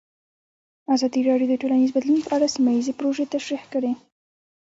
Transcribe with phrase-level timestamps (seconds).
[0.95, 3.91] ازادي راډیو د ټولنیز بدلون په اړه سیمه ییزې پروژې تشریح کړې.